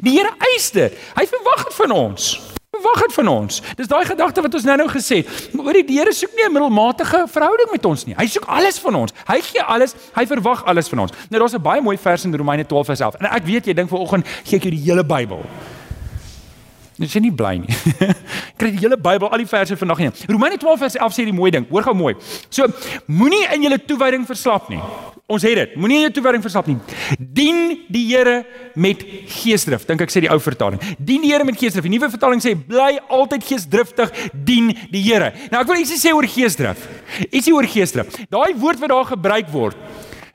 [0.00, 0.96] Die Here eis dit.
[1.18, 2.32] Hy verwag dit van ons.
[2.72, 3.60] Verwag dit van ons.
[3.76, 5.50] Dis daai gedagte wat ons nou-nou gesê het.
[5.58, 8.14] Oor die Here soek nie 'n middelmatige verhouding met ons nie.
[8.16, 9.12] Hy soek alles van ons.
[9.28, 9.94] Hy gee alles.
[10.14, 11.12] Hy verwag alles van ons.
[11.28, 13.14] Nou daar's 'n baie mooi vers in Romeine 12 vers 11.
[13.20, 15.44] En ek weet jy dink vanoggend gee ek jou die hele Bybel.
[16.98, 17.76] Jy is nie bly nie.
[18.60, 20.10] Kry die hele Bybel, al die verse vandag nie.
[20.28, 21.64] Romeine 12 vers 11 sê die mooi ding.
[21.70, 22.12] Hoor gou mooi.
[22.52, 22.68] So,
[23.08, 24.80] moenie in julle toewyding verslap nie.
[25.32, 25.74] Ons het dit.
[25.80, 26.76] Moenie jou toewyding verslap nie.
[27.16, 28.42] Dien die Here
[28.76, 29.00] met
[29.32, 29.86] geesdrif.
[29.88, 30.82] Dink ek sê die ou vertaling.
[30.98, 31.86] Dien die Here met geesdrif.
[31.88, 35.32] Die nuwe vertaling sê bly altyd geesdriftig dien die Here.
[35.54, 36.84] Nou ek wil ietsie sê oor geesdrif.
[37.30, 38.20] Ietsie oor geesdrif.
[38.32, 39.80] Daai woord wat daar gebruik word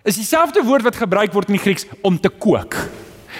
[0.07, 2.77] is dieselfde woord wat gebruik word in die Grieks om te kook.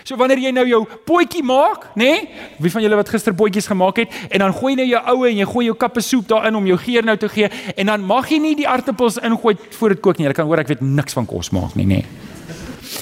[0.08, 2.06] So wanneer jy nou jou potjie maak, nê?
[2.06, 2.43] Nee?
[2.63, 5.28] Wie van julle wat gister potjies gemaak het en dan gooi jy nou jou oue
[5.34, 8.06] en jy gooi jou kappe soep daarin om jou geur nou te gee en dan
[8.08, 10.30] mag jy nie die aartappels ingooi voor dit kook nie.
[10.30, 12.00] Jy kan hoor ek weet niks van kos maak nie, nê.
[12.06, 12.37] Nee.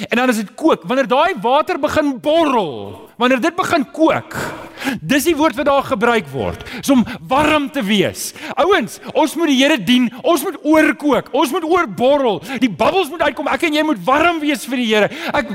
[0.09, 4.37] En dan as dit kook, wanneer daai water begin borrel, wanneer dit begin kook,
[5.01, 8.29] Dis die woord wat daar gebruik word, is om warm te wees.
[8.61, 10.07] Ouens, ons moet die Here dien.
[10.21, 11.31] Ons moet oorkook.
[11.35, 12.41] Ons moet oorborrel.
[12.61, 13.47] Die bubbels moet uitkom.
[13.49, 15.09] Ek en jy moet warm wees vir die Here.
[15.31, 15.53] Ek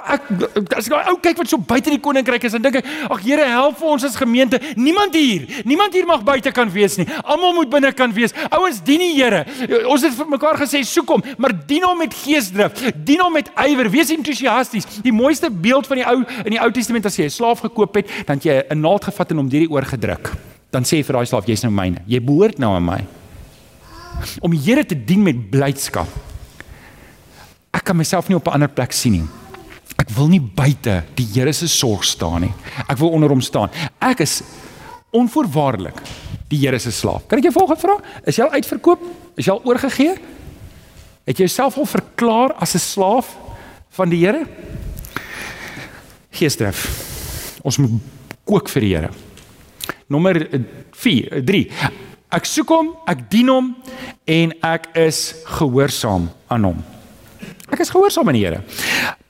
[0.00, 0.28] ek
[0.76, 3.48] as ek ou kyk wat so buite die koninkryk is, dan dink ek, ag Here,
[3.50, 4.60] help vir ons as gemeente.
[4.78, 7.08] Niemand hier, niemand hier mag buite kan wees nie.
[7.24, 8.36] Almal moet binne kan wees.
[8.52, 9.42] Ouens, dien die Here.
[9.90, 12.84] Ons het vir mekaar gesê, soek hom, maar dien hom met geesdrif.
[12.94, 13.90] Dien hom met ywer.
[13.90, 14.86] Wees entoesiasties.
[15.02, 17.94] Die mooiste beeld van die ou in die Ou Testament as jy 'n slaaf gekoop
[17.94, 20.32] het, dan jy 'n naald gevat en hom deur die oor gedruk.
[20.70, 22.02] Dan sê hy vir daai slaaf, jy's nou myne.
[22.06, 23.04] Jy behoort nou aan my.
[24.44, 26.08] Om die Here te dien met blydskap.
[27.72, 29.28] Ek kan myself nie op 'n ander plek sien nie.
[29.98, 32.52] Ek wil nie buite die Here se sorg staan nie.
[32.88, 33.70] Ek wil onder hom staan.
[34.00, 34.42] Ek is
[35.12, 36.00] onvoorwaardelik
[36.48, 37.26] die Here se slaaf.
[37.26, 37.96] Kan ek jou volgende vra?
[38.24, 39.00] Is jy al uitverkoop?
[39.36, 40.14] Is jy al oorgegee?
[41.26, 43.36] Het jy jouself al verklaar as 'n slaaf
[43.96, 44.44] van die Here?
[46.30, 46.86] Geesdrif.
[47.66, 47.98] Ons moet
[48.48, 49.10] kook vir die Here.
[50.10, 50.38] Nommer
[50.96, 51.64] 4, 3.
[52.30, 53.72] Ek soek hom, ek dien hom
[54.30, 55.20] en ek is
[55.58, 56.80] gehoorsaam aan hom.
[57.70, 58.62] Ek is gehoorsaam aan die Here.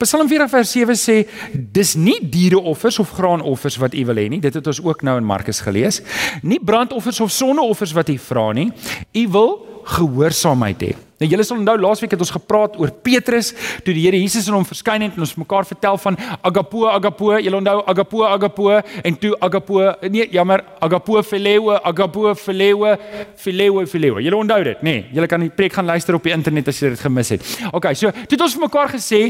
[0.01, 1.17] Psalm 40 vers 7 sê
[1.53, 4.41] dis nie diereoffers of graanoffers wat u wil hê nie.
[4.41, 6.01] Dit het ons ook nou in Markus gelees.
[6.41, 8.69] Nie brandoffers of sondeoffers wat u vra nie.
[9.17, 9.55] U wil
[9.97, 10.93] gehoorsaamheid hê.
[11.21, 13.51] Nou julle sal onthou laasweek het ons gepraat oor Petrus
[13.85, 17.35] toe die Here Jesus aan hom verskyn het en ons mekaar vertel van agapo agapo.
[17.37, 22.95] Julle onthou agapo agapo en toe agapo nee jammer agapo phileo agapo phileo
[23.37, 24.17] phileo phileo.
[24.17, 24.95] Julle onthou dit nê?
[24.95, 27.45] Nee, julle kan die preek gaan luister op die internet as jy dit gemis het.
[27.69, 29.21] OK, so toe het ons vir mekaar gesê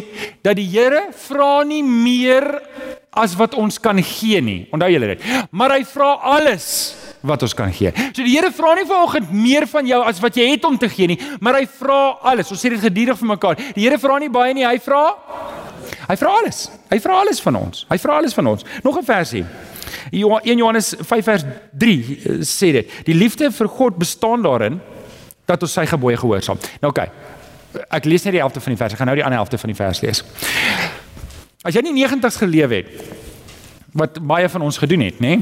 [0.47, 2.47] dat die Here vra nie meer
[3.11, 4.61] as wat ons kan gee nie.
[4.71, 5.31] Onthou julle dit?
[5.51, 6.71] Maar hy vra alles
[7.21, 7.91] wat ons kan gee.
[8.11, 10.89] So die Here vra nie vanoggend meer van jou as wat jy het om te
[10.89, 11.99] gee nie, maar hy vra
[12.33, 12.51] alles.
[12.53, 13.59] Ons sê dit gedurig vir mekaar.
[13.75, 15.03] Die Here vra nie baie nie, hy vra
[16.07, 16.65] hy vra alles.
[16.89, 17.85] Hy vra alles van ons.
[17.89, 18.65] Hy vra alles van ons.
[18.83, 19.45] Nog 'n versie.
[20.11, 22.91] 1 Johannes 5 vers 3 eh, sê dit.
[23.05, 24.81] Die liefde vir God bestaan daarin
[25.45, 26.57] dat ons sy gebooie gehoorsaam.
[26.81, 26.91] Nou.
[26.91, 27.09] Okay.
[27.89, 28.93] Ek lees net die helfte van die vers.
[28.93, 30.23] Ek gaan nou die ander helfte van die vers lees.
[31.63, 32.87] As jy nie 90's geleef het
[33.91, 35.37] wat baie van ons gedoen het, nê?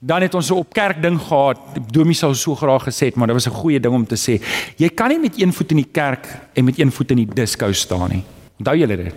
[0.00, 1.60] Dan het ons so op kerk ding gehad.
[1.94, 4.42] Domie sou so graag gesê het, maar dit was 'n goeie ding om te sê.
[4.76, 7.34] Jy kan nie met een voet in die kerk en met een voet in die
[7.34, 8.24] disko staan nie.
[8.58, 9.14] Onthou julle dit?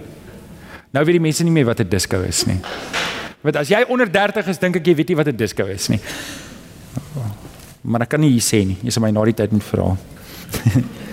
[0.92, 2.60] Nou weet die mense nie meer wat 'n disko is nie.
[3.42, 5.88] Want as jy onder 30 is, dink ek jy weet nie wat 'n disko is
[5.88, 6.00] nie.
[7.82, 8.78] Maar ek kan nie hier sê nie.
[8.84, 9.98] Jy sal my na die tyd moet vra.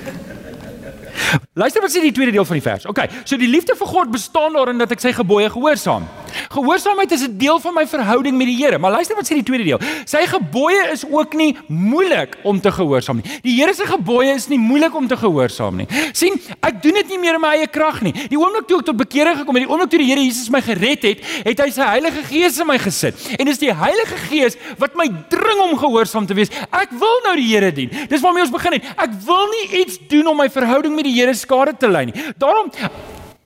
[1.55, 2.87] Luister wat sê die tweede deel van die vers.
[2.91, 6.07] OK, so die liefde vir God bestaan daarin dat ek sy gebooie gehoorsaam.
[6.51, 8.79] Gehoorsaamheid is 'n deel van my verhouding met die Here.
[8.79, 9.81] Maar luister wat sê die tweede deel.
[10.05, 13.41] Sy gebooie is ook nie moeilik om te gehoorsaam nie.
[13.43, 15.87] Die Here se gebooie is nie moeilik om te gehoorsaam nie.
[16.13, 18.13] sien, ek doen dit nie meer in my eie krag nie.
[18.13, 20.61] Die oomblik toe ek tot bekering gekom het, die oomblik toe die Here Jesus my
[20.61, 23.15] gered het, het hy sy Heilige Gees in my gesit.
[23.39, 26.51] En dis die Heilige Gees wat my dring om gehoorsaam te wees.
[26.71, 27.91] Ek wil nou die Here dien.
[28.09, 28.85] Dis waarmee ons begin het.
[28.97, 32.17] Ek wil nie iets doen om my verhouding met die Here skade te lei nie.
[32.37, 32.69] Daarom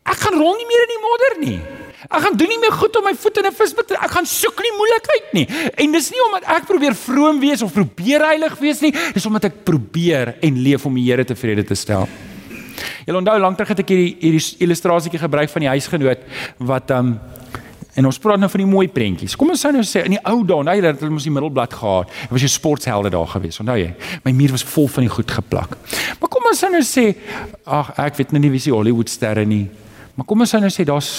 [0.09, 1.59] ek gaan rol nie meer in die modder nie.
[2.09, 3.91] Ek gaan doen nie meer goed om my voet in 'n visbit.
[3.93, 5.47] Ek gaan soek nie moeilikheid nie.
[5.77, 9.45] En dis nie omdat ek probeer vroom wees of probeer heilig wees nie, dis omdat
[9.45, 12.09] ek probeer en leef om die Here tevrede te stel.
[13.07, 16.19] Julle onthou lank terug het ek hierdie hierdie illustrasietjie gebruik van die huisgenoot
[16.59, 17.19] wat um
[17.99, 19.35] en ons praat nou van die mooi prentjies.
[19.39, 21.35] Kom ons sê nou sê in die ou dae, nou jy het hulle mos die
[21.35, 22.13] middelblad gehad.
[22.23, 23.59] Dit was jou sporthelde daar gewees.
[23.63, 23.91] Onthou jy?
[24.27, 25.75] My muur was vol van die goed geplak.
[26.21, 27.09] Maar kom ons sê nou sê
[27.67, 29.67] ag ek weet nou nie wie se Hollywood sterre nie.
[30.15, 31.13] Maar kom ons sê nou sê daar's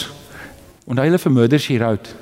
[0.90, 2.16] Onthou hulle vir Murder She Wrote.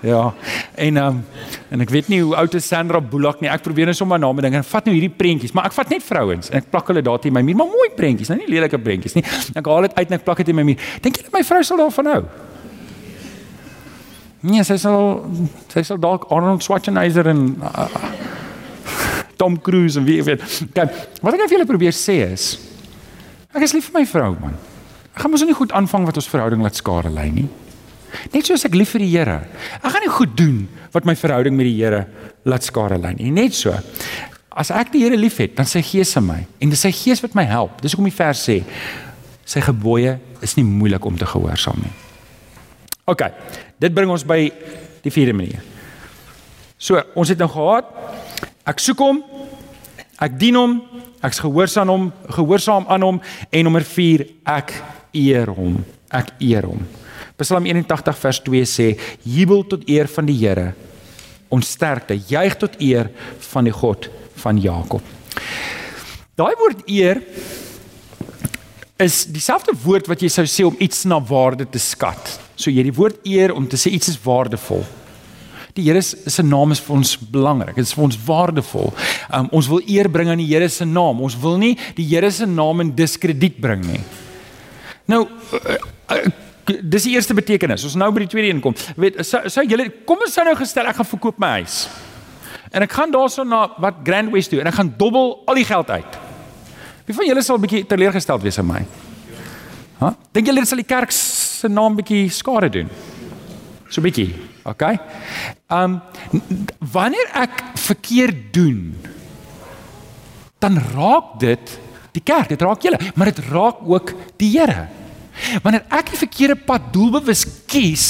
[0.00, 0.34] Ja.
[0.74, 1.24] En ehm um,
[1.68, 3.50] en ek weet nie hoe oud is Sandra Bullock nie.
[3.50, 6.04] Ek probeer net sommer name dink en vat nou hierdie prentjies, maar ek vat net
[6.06, 8.78] vrouens en ek plak hulle daar teen my muur, maar mooi prentjies, nou nie lelike
[8.80, 9.24] prentjies nie.
[9.58, 10.86] Ek haal dit uit en ek plak dit teen my muur.
[11.04, 12.22] Dink julle my vrou sal daarvan hou?
[14.48, 15.26] Nee, sy sal
[15.72, 17.88] sy sal dalk Arnold Schwarzenegger en uh,
[19.38, 20.44] Tom Cruise en wie weet.
[20.74, 22.52] Kyk, wat ek net vir julle probeer sê is
[23.54, 24.54] ek is lief vir my vrou man.
[25.10, 27.48] Ek gaan mos nie goed aanvang wat ons verhouding laat skade lei nie.
[28.32, 29.38] Net soos ek lief vir die Here.
[29.80, 30.58] Ek gaan nie goed doen
[30.94, 32.04] wat my verhouding met die Here
[32.48, 33.30] laat skade lei nie.
[33.34, 33.74] Net so.
[34.58, 37.36] As ek die Here liefhet, dan sy Gees in my en dis sy Gees wat
[37.38, 37.80] my help.
[37.82, 38.60] Dis hoekom die vers sê
[39.48, 41.94] sy gebooie is nie moeilik om te gehoorsaam nie.
[43.08, 43.24] OK.
[43.80, 44.42] Dit bring ons by
[45.04, 45.62] die vierde manier.
[46.78, 47.88] So, ons het nou gehad
[48.68, 49.22] ek soek hom,
[50.20, 50.76] ek dien hom,
[51.24, 54.26] ek's gehoorsaam aan hom, gehoorsaam aan hom en nommer 4
[54.58, 54.74] ek
[55.16, 55.80] eer hom.
[56.12, 56.84] Ek eer hom.
[57.36, 58.88] Psalm 81 vers 2 sê:
[59.22, 60.72] "Jubel tot eer van die Here.
[61.48, 63.10] Ons sterkte, juig tot eer
[63.52, 65.02] van die God van Jakob."
[66.38, 67.22] Daai woord eer
[68.98, 72.38] is dieselfde woord wat jy sou sê om iets na waarde te skat.
[72.58, 74.84] So jy die woord eer om te sê iets is waardevol.
[75.78, 77.76] Die Here se naam is vir ons belangrik.
[77.78, 78.90] Dit is vir ons waardevol.
[79.30, 81.22] Um, ons wil eer bring aan die Here se naam.
[81.22, 84.00] Ons wil nie die Here se naam in diskrediet bring nie.
[85.08, 85.76] Nou uh,
[86.14, 86.22] uh,
[86.82, 87.84] dis die eerste betekenis.
[87.88, 88.76] Ons nou by die tweede een kom.
[88.96, 91.88] Weet sou sou julle kom ons sou nou gestel ek gaan verkoop my huis.
[92.72, 95.68] En ek gaan daarson na wat Grand West toe en ek gaan dobbel al die
[95.68, 96.18] geld uit.
[97.08, 98.82] Wie van julle sal 'n bietjie teleurgesteld wees aan my?
[100.00, 100.14] Ha?
[100.32, 102.90] Dink julle dit sal die kerk se naam bietjie skade doen?
[103.88, 104.98] So bietjie, okay?
[105.70, 106.00] Um
[106.92, 108.94] wanneer ek verkeerd doen,
[110.60, 111.80] dan raak dit
[112.12, 114.88] die kerk, dit raak julle, maar dit raak ook die Here.
[115.62, 118.06] Wanneer ek die verkeerde pad doelbewus kies,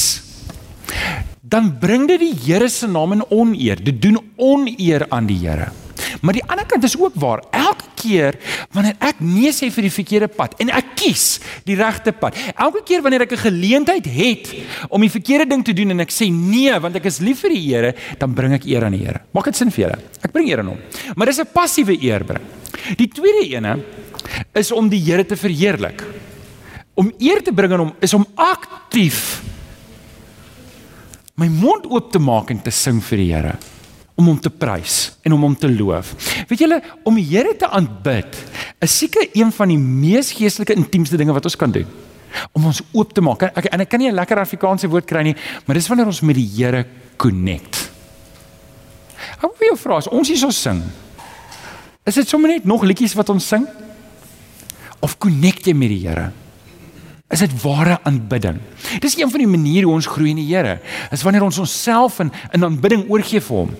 [1.42, 3.80] dan bring dit die Here se naam in oneer.
[3.80, 5.70] Dit doen oneer aan die Here.
[6.22, 7.42] Maar die ander kant is ook waar.
[7.50, 8.36] Elke keer
[8.74, 11.26] wanneer ek nee sê vir die verkeerde pad en ek kies
[11.66, 12.36] die regte pad.
[12.54, 14.54] Elke keer wanneer ek 'n geleentheid het
[14.88, 17.50] om die verkeerde ding te doen en ek sê nee want ek is lief vir
[17.50, 19.20] die Here, dan bring ek eer aan die Here.
[19.32, 19.98] Maak dit sin vir julle?
[20.22, 20.78] Ek bring eer aan hom.
[21.16, 22.42] Maar dis 'n passiewe eer bring.
[22.96, 23.84] Die tweede ene
[24.54, 26.02] is om die Here te verheerlik.
[26.98, 29.40] Om eer te bring aan hom is om aktief
[31.38, 33.54] my mond oop te maak en te sing vir die Here
[34.18, 36.10] om hom te prys en om hom te loof.
[36.50, 38.34] Weet julle, om die Here te aanbid
[38.82, 41.86] is seker een van die mees geestelike intiemste dinge wat ons kan doen.
[42.52, 43.46] Om ons oop te maak.
[43.48, 46.20] Ek en ek kan nie 'n lekker Afrikaanse woord kry nie, maar dis wanneer ons
[46.20, 46.84] met die Here
[47.16, 47.90] connect.
[49.40, 50.82] Wil jou vra, as ons hierso sing,
[52.06, 53.66] is dit sommer net nog liedjies wat ons sing?
[55.00, 56.32] Of connect jy met die Here?
[57.28, 58.56] Is dit ware aanbidding?
[59.04, 60.78] Dis een van die maniere hoe ons groei in die Here.
[61.12, 63.74] Is wanneer ons onsself in in aanbidding oorgee vir hom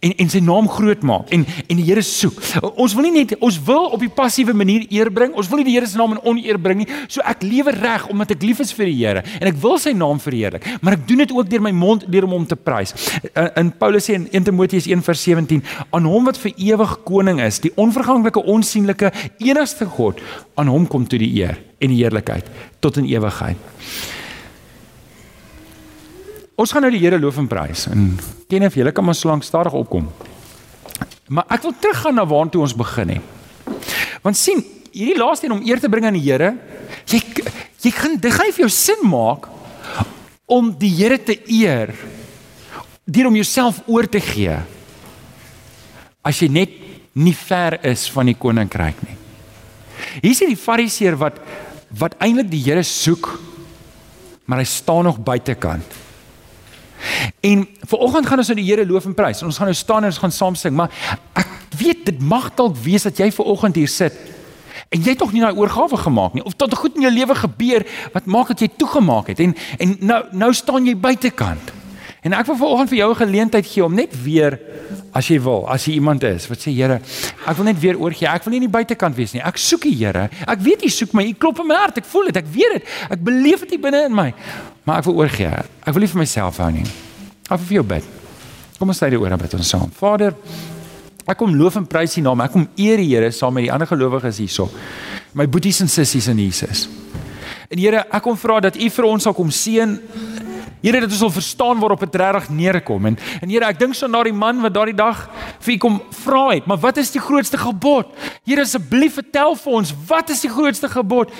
[0.00, 2.38] en en sy naam groot maak en en die Here soek.
[2.80, 5.34] Ons wil nie net ons wil op die passiewe manier eer bring.
[5.36, 6.88] Ons wil nie die Here se naam in oneer bring nie.
[7.08, 9.92] So ek lewe reg omdat ek lief is vir die Here en ek wil sy
[9.96, 10.66] naam verheerlik.
[10.80, 12.94] Maar ek doen dit ook deur my mond deur om hom te prys.
[13.32, 15.60] In, in Paulus sê in 1 Timoteus 1:17
[15.90, 20.20] aan hom wat vir ewig koning is, die onverganklike, onsigbare, enigste God,
[20.56, 22.48] aan hom kom toe die eer en die heerlikheid
[22.80, 23.58] tot in ewigheid.
[26.60, 28.10] Ons gaan nou die Here loof en prys en
[28.50, 30.10] ken of julle kan maar so lank stadig opkom.
[31.32, 33.76] Maar ek wil teruggaan na waartoe ons begin het.
[34.20, 34.60] Want sien,
[34.92, 36.52] hierdie laaste een om eer te bring aan die Here,
[37.08, 37.22] jy
[37.80, 39.46] jy gaan dit gaan vir jou sin maak
[40.50, 41.94] om die Here te eer
[43.10, 44.58] deur om jouself oor te gee.
[46.22, 46.76] As jy net
[47.16, 49.16] nie ver is van die koninkryk nie.
[50.20, 51.40] Hier is die fariseer wat
[51.98, 53.32] wat eintlik die Here soek
[54.50, 55.86] maar hy staan nog buitekant.
[57.40, 59.42] En vanoggend gaan ons nou die Here loof en prys.
[59.42, 60.90] Ons gaan nou staan en ons gaan saam sing, maar
[61.38, 64.16] ek weet dit mag dalk wees dat jy vanoggend hier sit
[64.90, 67.34] en jy het nog nie daai oorgawe gemaak nie of tot goed in jou lewe
[67.38, 67.84] gebeur
[68.14, 71.76] wat maak dat jy toegemaak het en en nou nou staan jy buitekant.
[72.20, 74.58] En ek wil vanoggend vir jou 'n geleentheid gee om net weer
[75.12, 77.00] as jy wil, as jy iemand is wat sê Here,
[77.46, 78.28] ek wil net weer oorgee.
[78.28, 79.42] Ek wil nie in die buitekant wees nie.
[79.42, 80.28] Ek soek U Here.
[80.46, 81.24] Ek weet U soek my.
[81.24, 81.98] U klop in my hart.
[81.98, 82.36] Ek voel dit.
[82.36, 82.84] Ek weet dit.
[83.10, 84.34] Ek beleef dit binne in my.
[84.84, 85.50] Maar ek wil oorgee.
[85.84, 86.86] Ek wil nie vir myself hou nie.
[87.46, 88.10] Ek wil vir jou bid.
[88.78, 89.90] Kom ons sê dit oor met ons saam.
[89.92, 90.36] Vader,
[91.28, 92.40] ek kom loof en prys U naam.
[92.44, 94.70] Ek kom eer die Here saam met die ander gelowiges hierso.
[95.36, 96.86] My boeties en sissies in Jesus.
[97.70, 99.98] En Here, ek kom vra dat U vir ons sal kom seën
[100.80, 104.08] Here dat ons sal verstaan waarop dit regtig neerkom en en Here ek dink so
[104.08, 105.26] na die man wat daardie dag
[105.60, 108.08] vir U kom vra het, maar wat is die grootste gebod?
[108.48, 111.32] Here asseblief vertel vir ons, wat is die grootste gebod?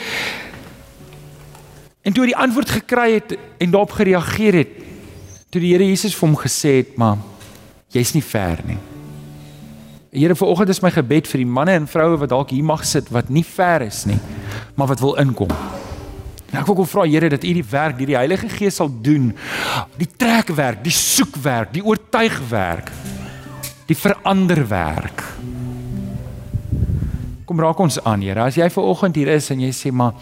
[2.03, 4.73] En toe hy die antwoord gekry het en daarop gereageer het,
[5.53, 7.19] toe die Here Jesus vir hom gesê het, "Maar
[7.93, 8.79] jy's nie ver nie."
[10.11, 13.09] Here vanoggend is my gebed vir die manne en vroue wat dalk hier mag sit
[13.11, 14.19] wat nie ver is nie,
[14.75, 15.51] maar wat wil inkom.
[16.51, 18.91] En ek wil kom vra Here dat U die werk deur die Heilige Gees sal
[19.03, 19.31] doen.
[19.97, 22.91] Die trekwerk, die soekwerk, die oortuigwerk,
[23.87, 25.23] die veranderwerk.
[27.45, 28.43] Kom raak ons aan, Here.
[28.43, 30.15] As jy ver oggend hier is en jy sê maar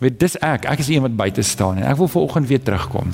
[0.00, 2.48] weet dis ek, ek is die een wat buite staan en ek wil ver oggend
[2.48, 3.12] weer terugkom.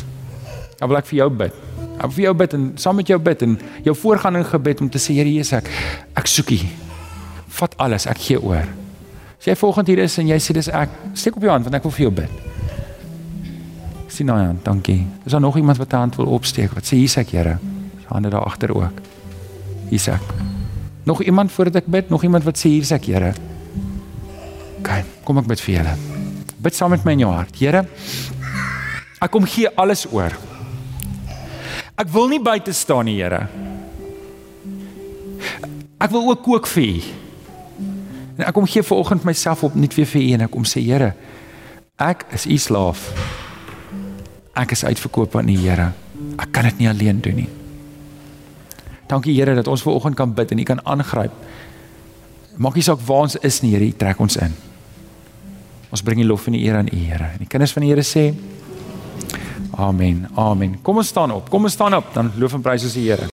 [0.79, 1.55] Dan wil ek vir jou bid.
[1.97, 3.55] Ek wil vir jou bid en saam met jou bid en
[3.87, 5.71] jou voorgaan in gebed om te sê Here Jesus, ek
[6.15, 6.59] ek soek U.
[7.59, 8.67] Vat alles, ek gee oor.
[9.41, 11.79] As jy volgende hier is en jy sê dis ek, steek op jou hand want
[11.79, 12.43] ek wil vir jou bid.
[14.13, 15.03] Sien nou aan, dankie.
[15.25, 16.73] Is daar nog iemand wat 'n hand wil opsteek?
[16.73, 17.59] Wat sê hier's ek, Here?
[18.09, 19.01] Hande daar agter ook.
[19.91, 20.23] Hier's ek.
[21.05, 22.09] Nog iemand voordat ek bid?
[22.09, 23.35] Nog iemand wat sê hier's ek, Here?
[24.79, 26.16] OK, kom ek bid vir julle.
[26.63, 27.57] Bid saam met my in jou hart.
[27.61, 27.85] Here,
[29.21, 30.35] ek kom gee alles oor.
[31.97, 33.47] Ek wil nie buite staan nie, Here.
[35.97, 36.97] Ek wil ook kook vir U.
[38.37, 40.67] En ek kom gee ver oggend myself op net weer vir U en ek kom
[40.69, 41.15] sê Here,
[42.01, 43.09] ek is U slaaf.
[44.57, 45.91] Ek is uitverkoop aan U Here.
[46.41, 47.49] Ek kan dit nie alleen doen nie.
[49.09, 51.33] Dankie Here dat ons ver oggend kan bid en U kan aangryp.
[52.57, 54.57] Maak nie saak waar ons is nie, Here, U trek ons in.
[55.97, 57.31] Ons bring die lof en die eer aan U Here.
[57.33, 58.27] En die kinders van die Here sê
[59.81, 60.27] Amen.
[60.37, 60.75] Amen.
[60.85, 61.49] Kom ons staan op.
[61.49, 63.25] Kom ons staan op, dan loof en prys ons die Here.